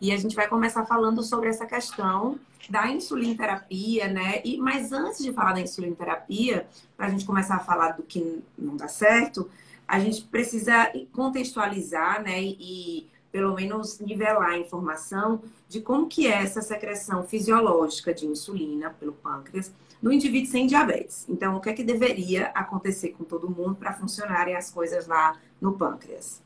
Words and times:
E 0.00 0.12
a 0.12 0.16
gente 0.16 0.36
vai 0.36 0.48
começar 0.48 0.84
falando 0.84 1.22
sobre 1.22 1.48
essa 1.48 1.66
questão 1.66 2.38
da 2.68 2.88
insulinoterapia, 2.88 4.08
né? 4.08 4.42
E, 4.44 4.58
mas 4.58 4.92
antes 4.92 5.22
de 5.22 5.32
falar 5.32 5.54
da 5.54 5.60
insulinoterapia, 5.60 6.66
para 6.96 7.06
a 7.06 7.10
gente 7.10 7.24
começar 7.24 7.56
a 7.56 7.60
falar 7.60 7.92
do 7.92 8.02
que 8.02 8.42
não 8.58 8.76
dá 8.76 8.88
certo, 8.88 9.48
a 9.86 9.98
gente 10.00 10.22
precisa 10.22 10.92
contextualizar, 11.12 12.22
né? 12.22 12.42
E 12.42 13.08
pelo 13.30 13.54
menos 13.54 13.98
nivelar 14.00 14.50
a 14.50 14.58
informação 14.58 15.42
de 15.68 15.80
como 15.80 16.06
que 16.06 16.26
é 16.26 16.42
essa 16.42 16.62
secreção 16.62 17.22
fisiológica 17.22 18.14
de 18.14 18.26
insulina 18.26 18.90
pelo 18.98 19.12
pâncreas 19.12 19.72
no 20.00 20.12
indivíduo 20.12 20.50
sem 20.50 20.66
diabetes. 20.66 21.26
Então, 21.28 21.56
o 21.56 21.60
que 21.60 21.68
é 21.68 21.72
que 21.72 21.84
deveria 21.84 22.46
acontecer 22.48 23.10
com 23.10 23.24
todo 23.24 23.50
mundo 23.50 23.74
para 23.74 23.92
funcionarem 23.92 24.56
as 24.56 24.70
coisas 24.70 25.06
lá 25.06 25.38
no 25.60 25.72
pâncreas? 25.72 26.42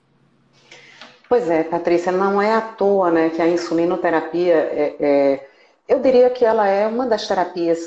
Pois 1.30 1.48
é, 1.48 1.62
Patrícia, 1.62 2.10
não 2.10 2.42
é 2.42 2.52
à 2.52 2.60
toa 2.60 3.08
né, 3.08 3.30
que 3.30 3.40
a 3.40 3.46
insulinoterapia, 3.46 4.52
é, 4.52 4.96
é, 4.98 5.48
eu 5.88 6.00
diria 6.00 6.28
que 6.28 6.44
ela 6.44 6.66
é 6.66 6.88
uma 6.88 7.06
das 7.06 7.24
terapias 7.28 7.78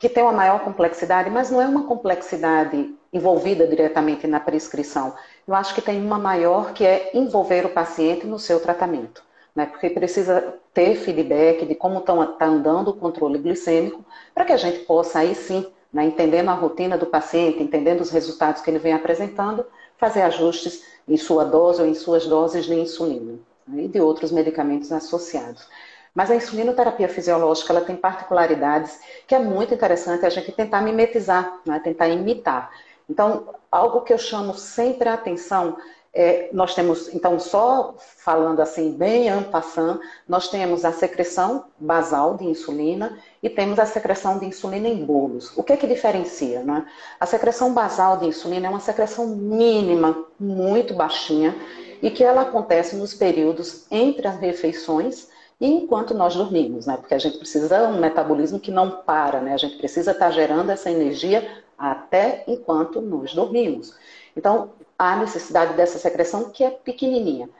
que 0.00 0.08
tem 0.08 0.24
uma 0.24 0.32
maior 0.32 0.64
complexidade, 0.64 1.30
mas 1.30 1.48
não 1.48 1.62
é 1.62 1.66
uma 1.68 1.84
complexidade 1.84 2.92
envolvida 3.12 3.68
diretamente 3.68 4.26
na 4.26 4.40
prescrição. 4.40 5.14
Eu 5.46 5.54
acho 5.54 5.76
que 5.76 5.80
tem 5.80 6.04
uma 6.04 6.18
maior 6.18 6.72
que 6.72 6.84
é 6.84 7.12
envolver 7.14 7.64
o 7.64 7.68
paciente 7.68 8.26
no 8.26 8.36
seu 8.36 8.58
tratamento, 8.58 9.22
né? 9.54 9.66
Porque 9.66 9.90
precisa 9.90 10.54
ter 10.74 10.96
feedback 10.96 11.66
de 11.66 11.76
como 11.76 12.00
está 12.00 12.26
tá 12.26 12.46
andando 12.46 12.88
o 12.88 12.94
controle 12.94 13.38
glicêmico, 13.38 14.04
para 14.34 14.44
que 14.44 14.52
a 14.52 14.56
gente 14.56 14.80
possa 14.80 15.20
aí 15.20 15.36
sim, 15.36 15.64
né, 15.92 16.04
entendendo 16.04 16.48
a 16.48 16.54
rotina 16.54 16.98
do 16.98 17.06
paciente, 17.06 17.62
entendendo 17.62 18.00
os 18.00 18.10
resultados 18.10 18.60
que 18.60 18.68
ele 18.68 18.80
vem 18.80 18.92
apresentando, 18.92 19.64
fazer 19.98 20.22
ajustes 20.22 20.82
em 21.06 21.16
sua 21.16 21.44
dose 21.44 21.82
ou 21.82 21.88
em 21.88 21.94
suas 21.94 22.26
doses 22.26 22.64
de 22.64 22.74
insulina 22.74 23.34
né, 23.66 23.84
e 23.84 23.88
de 23.88 24.00
outros 24.00 24.32
medicamentos 24.32 24.90
associados. 24.92 25.66
Mas 26.14 26.30
a 26.30 26.36
insulinoterapia 26.36 27.08
fisiológica 27.08 27.72
ela 27.72 27.84
tem 27.84 27.96
particularidades 27.96 28.98
que 29.26 29.34
é 29.34 29.38
muito 29.38 29.74
interessante 29.74 30.24
a 30.24 30.30
gente 30.30 30.50
tentar 30.52 30.80
mimetizar, 30.80 31.60
né, 31.66 31.78
tentar 31.80 32.08
imitar. 32.08 32.70
Então, 33.08 33.54
algo 33.70 34.02
que 34.02 34.12
eu 34.12 34.18
chamo 34.18 34.54
sempre 34.54 35.08
a 35.08 35.14
atenção 35.14 35.76
é, 36.12 36.48
nós 36.52 36.74
temos, 36.74 37.14
então, 37.14 37.38
só 37.38 37.94
falando 37.98 38.60
assim, 38.60 38.92
bem 38.92 39.28
en 39.28 39.42
passant, 39.44 40.00
nós 40.26 40.48
temos 40.48 40.84
a 40.84 40.92
secreção 40.92 41.66
basal 41.78 42.36
de 42.36 42.44
insulina 42.44 43.18
e 43.42 43.48
temos 43.48 43.78
a 43.78 43.86
secreção 43.86 44.38
de 44.38 44.46
insulina 44.46 44.88
em 44.88 45.04
bolos. 45.04 45.56
O 45.56 45.62
que 45.62 45.72
é 45.72 45.76
que 45.76 45.86
diferencia? 45.86 46.62
Né? 46.62 46.86
A 47.20 47.26
secreção 47.26 47.72
basal 47.72 48.16
de 48.16 48.26
insulina 48.26 48.66
é 48.66 48.70
uma 48.70 48.80
secreção 48.80 49.26
mínima, 49.28 50.24
muito 50.40 50.94
baixinha, 50.94 51.54
e 52.02 52.10
que 52.10 52.24
ela 52.24 52.42
acontece 52.42 52.96
nos 52.96 53.12
períodos 53.14 53.86
entre 53.90 54.26
as 54.26 54.38
refeições 54.38 55.28
e 55.60 55.66
enquanto 55.66 56.14
nós 56.14 56.36
dormimos, 56.36 56.86
né? 56.86 56.96
Porque 56.96 57.14
a 57.14 57.18
gente 57.18 57.36
precisa 57.36 57.68
de 57.68 57.92
um 57.92 57.98
metabolismo 57.98 58.60
que 58.60 58.70
não 58.70 59.02
para, 59.02 59.40
né? 59.40 59.54
A 59.54 59.56
gente 59.56 59.76
precisa 59.76 60.12
estar 60.12 60.30
gerando 60.30 60.70
essa 60.70 60.88
energia 60.88 61.64
até 61.76 62.44
enquanto 62.46 63.00
nós 63.00 63.34
dormimos. 63.34 63.92
Então, 64.38 64.70
há 64.96 65.16
necessidade 65.16 65.74
dessa 65.74 65.98
secreção 65.98 66.50
que 66.50 66.62
é 66.62 66.70
pequenininha. 66.70 67.50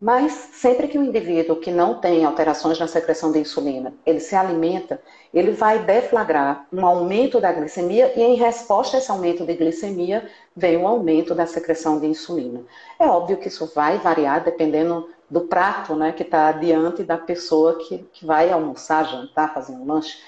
Mas 0.00 0.32
sempre 0.32 0.88
que 0.88 0.98
o 0.98 1.04
indivíduo 1.04 1.56
que 1.56 1.70
não 1.70 2.00
tem 2.00 2.24
alterações 2.24 2.78
na 2.78 2.86
secreção 2.86 3.30
de 3.30 3.38
insulina, 3.38 3.94
ele 4.04 4.20
se 4.20 4.34
alimenta, 4.34 5.00
ele 5.32 5.52
vai 5.52 5.78
deflagrar 5.78 6.66
um 6.72 6.84
aumento 6.84 7.40
da 7.40 7.52
glicemia 7.52 8.12
e 8.16 8.22
em 8.22 8.34
resposta 8.34 8.96
a 8.96 9.00
esse 9.00 9.10
aumento 9.10 9.44
de 9.46 9.54
glicemia 9.54 10.28
vem 10.56 10.76
um 10.76 10.88
aumento 10.88 11.34
da 11.34 11.46
secreção 11.46 12.00
de 12.00 12.06
insulina. 12.06 12.62
É 12.98 13.06
óbvio 13.06 13.36
que 13.36 13.48
isso 13.48 13.70
vai 13.74 13.98
variar 13.98 14.42
dependendo 14.42 15.08
do 15.30 15.42
prato 15.42 15.94
né, 15.94 16.12
que 16.12 16.22
está 16.22 16.52
diante 16.52 17.02
da 17.02 17.16
pessoa 17.16 17.78
que, 17.78 17.98
que 18.12 18.26
vai 18.26 18.50
almoçar, 18.50 19.04
jantar, 19.04 19.54
fazer 19.54 19.72
um 19.72 19.86
lanche. 19.86 20.18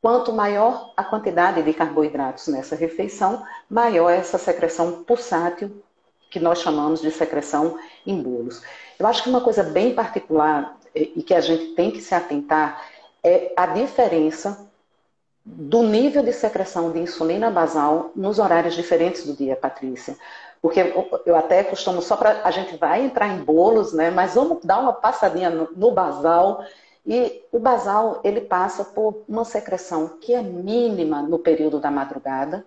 Quanto 0.00 0.32
maior 0.32 0.92
a 0.96 1.02
quantidade 1.02 1.62
de 1.62 1.72
carboidratos 1.74 2.46
nessa 2.48 2.76
refeição, 2.76 3.44
maior 3.68 4.10
essa 4.10 4.38
secreção 4.38 5.02
pulsátil, 5.02 5.82
que 6.30 6.38
nós 6.38 6.60
chamamos 6.60 7.00
de 7.00 7.10
secreção 7.10 7.78
em 8.06 8.20
bolos. 8.22 8.62
Eu 8.98 9.06
acho 9.06 9.22
que 9.22 9.28
uma 9.28 9.40
coisa 9.40 9.62
bem 9.62 9.94
particular 9.94 10.76
e 10.94 11.22
que 11.22 11.34
a 11.34 11.40
gente 11.40 11.74
tem 11.74 11.90
que 11.90 12.00
se 12.00 12.14
atentar 12.14 12.82
é 13.24 13.52
a 13.56 13.66
diferença 13.66 14.68
do 15.44 15.82
nível 15.82 16.22
de 16.22 16.32
secreção 16.32 16.90
de 16.90 17.00
insulina 17.00 17.50
basal 17.50 18.10
nos 18.14 18.38
horários 18.38 18.74
diferentes 18.74 19.24
do 19.24 19.32
dia, 19.32 19.56
Patrícia. 19.56 20.16
Porque 20.60 20.80
eu 21.24 21.36
até 21.36 21.64
costumo, 21.64 22.02
só 22.02 22.16
para 22.16 22.42
a 22.44 22.50
gente 22.50 22.76
vai 22.76 23.02
entrar 23.02 23.28
em 23.28 23.38
bolos, 23.38 23.92
né? 23.92 24.10
Mas 24.10 24.34
vamos 24.34 24.64
dar 24.64 24.78
uma 24.78 24.92
passadinha 24.92 25.48
no, 25.48 25.68
no 25.74 25.92
basal 25.92 26.64
e 27.06 27.42
o 27.52 27.58
basal, 27.58 28.20
ele 28.22 28.40
passa 28.40 28.84
por 28.84 29.24
uma 29.28 29.44
secreção 29.44 30.18
que 30.20 30.34
é 30.34 30.42
mínima 30.42 31.22
no 31.22 31.38
período 31.38 31.80
da 31.80 31.90
madrugada, 31.90 32.64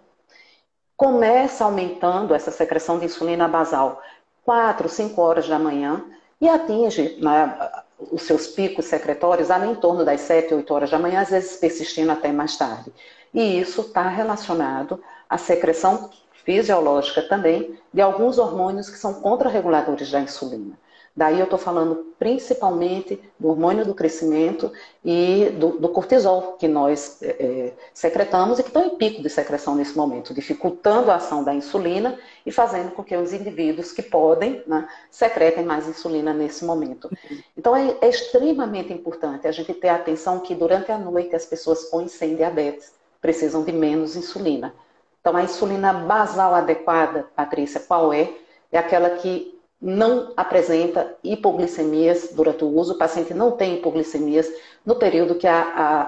começa 0.97 1.63
aumentando 1.63 2.33
essa 2.33 2.51
secreção 2.51 2.99
de 2.99 3.05
insulina 3.05 3.47
basal 3.47 4.01
4, 4.43 4.87
5 4.89 5.21
horas 5.21 5.47
da 5.47 5.59
manhã 5.59 6.03
e 6.39 6.49
atinge 6.49 7.17
né, 7.21 7.71
os 8.11 8.23
seus 8.23 8.47
picos 8.47 8.85
secretórios 8.85 9.51
ali 9.51 9.69
em 9.69 9.75
torno 9.75 10.03
das 10.03 10.21
7, 10.21 10.53
8 10.53 10.73
horas 10.73 10.89
da 10.89 10.97
manhã, 10.97 11.21
às 11.21 11.29
vezes 11.29 11.57
persistindo 11.57 12.11
até 12.11 12.31
mais 12.31 12.57
tarde. 12.57 12.91
E 13.33 13.59
isso 13.59 13.81
está 13.81 14.07
relacionado 14.07 15.01
à 15.29 15.37
secreção 15.37 16.09
fisiológica 16.43 17.21
também 17.21 17.77
de 17.93 18.01
alguns 18.01 18.37
hormônios 18.37 18.89
que 18.89 18.97
são 18.97 19.21
contrarreguladores 19.21 20.09
da 20.09 20.19
insulina. 20.19 20.77
Daí 21.15 21.39
eu 21.39 21.43
estou 21.43 21.59
falando 21.59 22.13
principalmente 22.17 23.21
do 23.37 23.49
hormônio 23.49 23.85
do 23.85 23.93
crescimento 23.93 24.71
e 25.03 25.49
do, 25.59 25.79
do 25.79 25.89
cortisol 25.89 26.53
que 26.53 26.67
nós 26.67 27.17
é, 27.21 27.73
secretamos 27.93 28.59
e 28.59 28.63
que 28.63 28.69
estão 28.69 28.85
em 28.85 28.95
pico 28.95 29.21
de 29.21 29.29
secreção 29.29 29.75
nesse 29.75 29.97
momento, 29.97 30.33
dificultando 30.33 31.11
a 31.11 31.15
ação 31.15 31.43
da 31.43 31.53
insulina 31.53 32.17
e 32.45 32.51
fazendo 32.51 32.91
com 32.91 33.03
que 33.03 33.15
os 33.17 33.33
indivíduos 33.33 33.91
que 33.91 34.01
podem 34.01 34.63
né, 34.65 34.87
secretem 35.09 35.65
mais 35.65 35.87
insulina 35.87 36.33
nesse 36.33 36.63
momento. 36.63 37.09
Então 37.57 37.75
é, 37.75 37.97
é 37.99 38.07
extremamente 38.07 38.93
importante 38.93 39.47
a 39.47 39.51
gente 39.51 39.73
ter 39.73 39.89
atenção 39.89 40.39
que 40.39 40.55
durante 40.55 40.91
a 40.91 40.97
noite 40.97 41.35
as 41.35 41.45
pessoas 41.45 41.83
põem 41.85 42.07
sem 42.07 42.35
diabetes, 42.35 42.93
precisam 43.19 43.63
de 43.63 43.73
menos 43.73 44.15
insulina. 44.15 44.73
Então 45.19 45.35
a 45.35 45.43
insulina 45.43 45.91
basal 45.91 46.55
adequada, 46.55 47.27
Patrícia, 47.35 47.81
qual 47.81 48.13
é? 48.13 48.33
É 48.71 48.77
aquela 48.77 49.09
que 49.09 49.60
não 49.81 50.31
apresenta 50.37 51.15
hipoglicemias 51.23 52.29
durante 52.33 52.63
o 52.63 52.67
uso, 52.67 52.93
o 52.93 52.97
paciente 52.97 53.33
não 53.33 53.51
tem 53.51 53.75
hipoglicemias 53.77 54.47
no 54.85 54.95
período 54.95 55.35
que 55.35 55.47
a, 55.47 55.61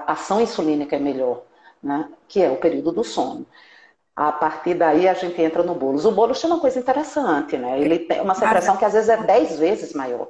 a 0.06 0.12
ação 0.12 0.40
insulínica 0.40 0.94
é 0.94 1.00
melhor, 1.00 1.42
né? 1.82 2.08
que 2.28 2.40
é 2.40 2.50
o 2.50 2.56
período 2.56 2.92
do 2.92 3.02
sono. 3.02 3.44
A 4.14 4.30
partir 4.30 4.74
daí 4.74 5.08
a 5.08 5.14
gente 5.14 5.42
entra 5.42 5.64
no 5.64 5.74
bolo. 5.74 5.98
O 6.06 6.12
bolo 6.12 6.34
tem 6.34 6.48
uma 6.48 6.60
coisa 6.60 6.78
interessante, 6.78 7.56
né? 7.56 7.80
Ele 7.80 7.98
tem 7.98 8.20
uma 8.20 8.36
secreção 8.36 8.76
que 8.76 8.84
às 8.84 8.92
vezes 8.92 9.08
é 9.08 9.16
10 9.16 9.58
vezes 9.58 9.92
maior. 9.92 10.28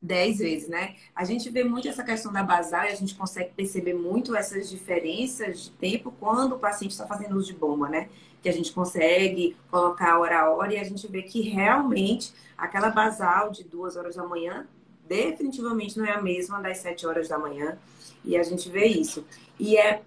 10 0.00 0.38
vezes, 0.38 0.68
né? 0.68 0.94
A 1.14 1.24
gente 1.24 1.50
vê 1.50 1.64
muito 1.64 1.88
essa 1.88 2.04
questão 2.04 2.32
da 2.32 2.42
basal 2.42 2.84
e 2.84 2.88
a 2.88 2.94
gente 2.94 3.14
consegue 3.14 3.50
perceber 3.54 3.94
muito 3.94 4.36
essas 4.36 4.70
diferenças 4.70 5.64
de 5.64 5.70
tempo 5.72 6.14
quando 6.20 6.54
o 6.54 6.58
paciente 6.58 6.92
está 6.92 7.06
fazendo 7.06 7.36
uso 7.36 7.52
de 7.52 7.58
bomba, 7.58 7.88
né? 7.88 8.08
Que 8.40 8.48
a 8.48 8.52
gente 8.52 8.72
consegue 8.72 9.56
colocar 9.70 10.18
hora 10.18 10.40
a 10.40 10.50
hora 10.50 10.72
e 10.74 10.78
a 10.78 10.84
gente 10.84 11.06
vê 11.08 11.22
que 11.22 11.40
realmente 11.40 12.32
aquela 12.56 12.90
basal 12.90 13.50
de 13.50 13.64
duas 13.64 13.96
horas 13.96 14.14
da 14.14 14.24
manhã 14.24 14.66
definitivamente 15.08 15.98
não 15.98 16.04
é 16.04 16.12
a 16.12 16.22
mesma 16.22 16.60
das 16.60 16.78
7 16.78 17.06
horas 17.06 17.28
da 17.28 17.38
manhã. 17.38 17.78
E 18.24 18.36
a 18.36 18.42
gente 18.42 18.68
vê 18.68 18.86
isso. 18.86 19.24
E 19.58 19.76
é, 19.76 20.02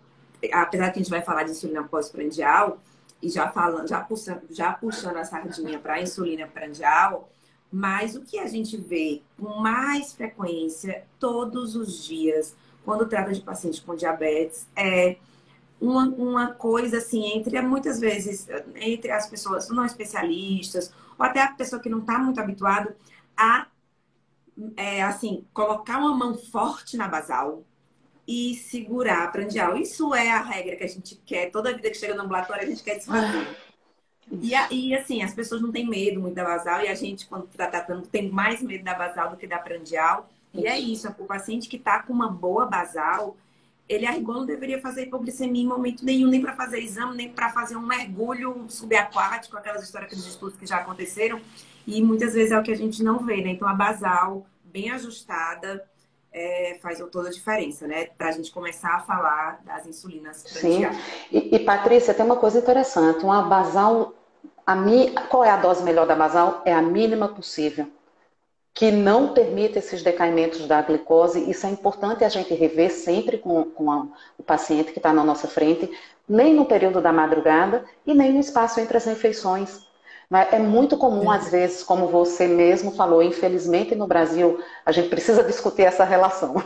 apesar 0.53 0.91
que 0.91 1.00
a 1.00 1.01
gente 1.01 1.09
vai 1.09 1.22
falar 1.22 1.44
de 1.44 1.51
insulina 1.51 1.84
pós-prandial, 1.84 2.80
e 3.22 3.30
já 3.30 3.50
falando, 3.50 3.88
já 3.88 4.01
puxando, 4.01 4.41
já 4.50 4.74
puxando 4.74 5.18
a 5.18 5.24
sardinha 5.24 5.78
para 5.80 5.96
a 5.96 6.01
insulina 6.01 6.47
prandial, 6.47 7.30
mas 7.71 8.15
o 8.15 8.21
que 8.21 8.37
a 8.37 8.47
gente 8.47 8.75
vê 8.75 9.21
com 9.39 9.59
mais 9.59 10.13
frequência 10.13 11.05
todos 11.19 11.75
os 11.75 12.03
dias, 12.03 12.56
quando 12.83 13.07
trata 13.07 13.31
de 13.31 13.41
pacientes 13.41 13.79
com 13.79 13.95
diabetes, 13.95 14.68
é 14.75 15.15
uma, 15.79 16.06
uma 16.09 16.53
coisa 16.53 16.97
assim, 16.97 17.25
entre 17.33 17.59
muitas 17.62 18.00
vezes, 18.00 18.47
entre 18.75 19.09
as 19.09 19.27
pessoas 19.27 19.69
não 19.69 19.85
especialistas, 19.85 20.94
ou 21.18 21.25
até 21.25 21.41
a 21.41 21.51
pessoa 21.51 21.81
que 21.81 21.89
não 21.89 22.00
está 22.00 22.19
muito 22.19 22.39
habituado 22.39 22.94
a 23.38 23.68
é, 24.75 25.01
assim, 25.01 25.45
colocar 25.53 25.97
uma 26.00 26.13
mão 26.13 26.38
forte 26.38 26.97
na 26.97 27.07
basal 27.07 27.63
e 28.27 28.56
segurar 28.56 29.24
a 29.24 29.27
prandial. 29.27 29.77
Isso 29.77 30.13
é 30.13 30.31
a 30.31 30.41
regra 30.41 30.75
que 30.75 30.83
a 30.83 30.88
gente 30.88 31.15
quer. 31.25 31.51
Toda 31.51 31.74
vida 31.74 31.89
que 31.89 31.97
chega 31.97 32.13
no 32.13 32.24
ambulatório, 32.24 32.63
a 32.63 32.69
gente 32.69 32.83
quer 32.83 32.97
desfazer. 32.97 33.47
E, 34.29 34.53
e 34.71 34.95
assim, 34.95 35.23
as 35.23 35.33
pessoas 35.33 35.62
não 35.62 35.71
têm 35.71 35.88
medo 35.88 36.19
muito 36.19 36.35
da 36.35 36.44
basal 36.44 36.81
e 36.81 36.88
a 36.88 36.95
gente, 36.95 37.25
quando 37.25 37.45
está 37.45 37.68
tratando, 37.68 38.07
tem 38.07 38.29
mais 38.29 38.62
medo 38.62 38.83
da 38.83 38.94
basal 38.94 39.31
do 39.31 39.38
que 39.38 39.47
da 39.47 39.59
prandial. 39.59 40.29
E 40.53 40.68
é 40.68 40.77
isso, 40.77 41.07
o 41.18 41.25
paciente 41.25 41.69
que 41.69 41.77
está 41.77 42.03
com 42.03 42.13
uma 42.13 42.29
boa 42.29 42.65
basal, 42.65 43.38
ele 43.88 44.06
a 44.06 44.12
rigor 44.12 44.35
não 44.35 44.45
deveria 44.45 44.81
fazer 44.81 45.03
hipoglicemia 45.03 45.63
em 45.63 45.68
momento 45.68 46.03
nenhum, 46.03 46.29
nem 46.29 46.41
para 46.41 46.56
fazer 46.56 46.79
exame, 46.79 47.15
nem 47.15 47.29
para 47.29 47.50
fazer 47.50 47.75
um 47.75 47.85
mergulho 47.85 48.65
subaquático, 48.69 49.57
aquelas 49.57 49.83
histórias, 49.83 50.12
aqueles 50.12 50.25
estudos 50.25 50.57
que 50.57 50.65
já 50.65 50.77
aconteceram. 50.77 51.41
E 51.88 52.01
muitas 52.01 52.33
vezes 52.33 52.51
é 52.51 52.59
o 52.59 52.63
que 52.63 52.71
a 52.71 52.77
gente 52.77 53.03
não 53.03 53.19
vê, 53.19 53.41
né? 53.41 53.50
Então 53.50 53.67
a 53.67 53.74
basal 53.74 54.45
bem 54.63 54.91
ajustada, 54.91 55.83
é, 56.33 56.78
faz 56.81 57.00
toda 57.12 57.28
a 57.28 57.31
diferença, 57.31 57.86
né? 57.86 58.06
Para 58.18 58.30
a 58.30 58.31
gente 58.31 58.51
começar 58.51 58.95
a 58.95 59.00
falar 59.01 59.62
das 59.66 59.86
insulinas 59.86 60.38
Sim. 60.38 60.83
E, 61.31 61.56
e, 61.56 61.60
Patrícia, 61.60 62.13
tem 62.13 62.25
uma 62.25 62.38
coisa 62.38 62.60
interessante. 62.60 63.24
Uma 63.24 63.42
basal, 63.44 64.13
a 64.66 64.75
mi, 64.75 65.12
qual 65.30 65.44
é 65.44 65.50
a 65.50 65.57
dose 65.57 65.83
melhor 65.83 66.07
da 66.07 66.16
basal? 66.16 66.62
É 66.66 66.74
a 66.74 66.81
mínima 66.81 67.28
possível. 67.28 67.88
Que 68.74 68.89
não 68.89 69.33
permita 69.33 69.80
esses 69.80 70.01
decaimentos 70.01 70.66
da 70.66 70.81
glicose. 70.81 71.50
Isso 71.50 71.68
é 71.68 71.69
importante 71.69 72.24
a 72.24 72.30
gente 72.30 72.54
rever 72.54 72.92
sempre 72.92 73.38
com, 73.38 73.66
com 73.66 73.92
a, 73.92 74.07
o 74.38 74.44
paciente 74.44 74.94
que 74.94 75.00
está 75.00 75.12
na 75.12 75.25
nossa 75.25 75.50
frente, 75.50 75.92
nem 76.27 76.54
no 76.54 76.66
período 76.66 77.01
da 77.01 77.12
madrugada 77.12 77.84
e 78.06 78.13
nem 78.13 78.31
no 78.31 78.39
espaço 78.39 78.80
entre 78.80 78.95
as 78.95 79.04
refeições. 79.04 79.90
É 80.33 80.60
muito 80.60 80.95
comum, 80.95 81.30
às 81.30 81.50
vezes, 81.50 81.83
como 81.83 82.07
você 82.07 82.48
mesmo 82.48 82.92
falou, 82.92 83.22
infelizmente 83.22 83.94
no 83.95 84.07
Brasil, 84.07 84.63
a 84.86 84.92
gente 84.92 85.10
precisa 85.10 85.44
discutir 85.44 85.81
essa 85.81 86.06
relação. 86.06 86.63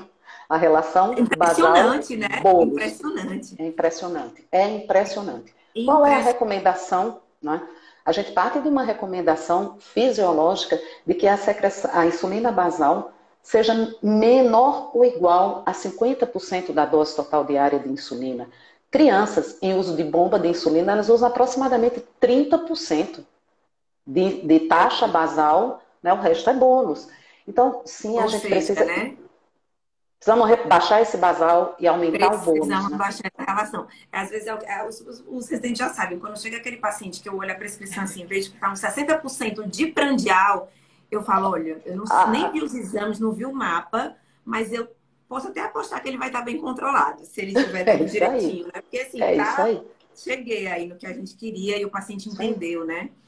A 0.47 0.57
relação 0.57 1.13
impressionante, 1.13 2.15
basal, 2.15 2.29
né? 2.29 2.41
Bolos. 2.43 2.73
Impressionante. 2.73 3.55
É 3.57 3.65
impressionante. 3.65 4.47
É 4.51 4.69
impressionante. 4.69 5.55
Qual 5.83 6.05
é 6.05 6.13
a 6.13 6.19
recomendação? 6.19 7.21
Né? 7.41 7.59
A 8.05 8.11
gente 8.11 8.31
parte 8.31 8.59
de 8.59 8.67
uma 8.67 8.83
recomendação 8.83 9.77
fisiológica 9.79 10.79
de 11.03 11.15
que 11.15 11.27
a, 11.27 11.35
secreção, 11.35 11.89
a 11.91 12.05
insulina 12.05 12.51
basal 12.51 13.11
seja 13.41 13.95
menor 14.03 14.91
ou 14.93 15.03
igual 15.03 15.63
a 15.65 15.71
50% 15.71 16.71
da 16.71 16.85
dose 16.85 17.15
total 17.15 17.43
diária 17.43 17.79
de 17.79 17.89
insulina. 17.89 18.47
Crianças 18.91 19.57
em 19.59 19.73
uso 19.73 19.95
de 19.95 20.03
bomba 20.03 20.37
de 20.39 20.47
insulina, 20.47 20.91
elas 20.91 21.09
usam 21.09 21.27
aproximadamente 21.27 22.03
30% 22.21 23.23
de, 24.05 24.41
de 24.41 24.59
taxa 24.61 25.07
basal, 25.07 25.81
né? 26.01 26.13
o 26.13 26.19
resto 26.19 26.49
é 26.49 26.53
bônus. 26.53 27.07
Então, 27.47 27.81
sim, 27.85 28.17
a 28.17 28.23
Ou 28.23 28.27
gente 28.27 28.41
seja, 28.41 28.55
precisa. 28.55 28.85
Né? 28.85 29.17
Precisamos 30.17 30.65
baixar 30.65 31.01
esse 31.01 31.17
basal 31.17 31.75
e 31.79 31.87
aumentar 31.87 32.29
Precisamos 32.29 32.41
o 32.41 32.45
bônus. 32.45 32.67
Precisamos 32.67 32.91
né? 32.91 32.97
baixar 32.97 33.31
essa 33.33 33.51
relação. 33.51 33.87
Às 34.11 34.29
vezes, 34.29 34.47
é, 34.47 34.57
é, 34.65 34.87
os, 34.87 35.01
os, 35.27 35.49
residentes 35.49 35.77
já 35.77 35.89
sabem, 35.89 36.19
quando 36.19 36.39
chega 36.39 36.57
aquele 36.57 36.77
paciente 36.77 37.21
que 37.21 37.29
eu 37.29 37.37
olho 37.37 37.51
a 37.51 37.55
prescrição 37.55 38.03
assim, 38.03 38.25
vejo 38.25 38.49
que 38.49 38.55
está 38.55 38.71
uns 38.71 38.79
60% 38.81 39.67
de 39.67 39.87
prandial, 39.87 40.71
eu 41.11 41.21
falo, 41.23 41.51
olha, 41.51 41.81
eu 41.85 41.95
não, 41.95 42.05
ah. 42.09 42.27
nem 42.27 42.51
vi 42.51 42.63
os 42.63 42.73
exames, 42.73 43.19
não 43.19 43.31
vi 43.31 43.45
o 43.45 43.53
mapa, 43.53 44.15
mas 44.43 44.73
eu 44.73 44.87
posso 45.27 45.47
até 45.47 45.61
apostar 45.61 46.01
que 46.01 46.07
ele 46.07 46.17
vai 46.17 46.27
estar 46.27 46.41
bem 46.41 46.57
controlado, 46.59 47.23
se 47.25 47.41
ele 47.41 47.57
estiver 47.57 47.85
é 47.87 47.97
direitinho, 47.97 48.65
né? 48.67 48.81
Porque 48.81 48.97
assim, 48.99 49.21
é 49.21 49.35
tá, 49.35 49.81
cheguei 50.15 50.67
aí 50.67 50.87
no 50.87 50.95
que 50.95 51.05
a 51.05 51.13
gente 51.13 51.35
queria 51.35 51.77
e 51.77 51.85
o 51.85 51.89
paciente 51.89 52.29
entendeu, 52.29 52.85
né? 52.85 53.09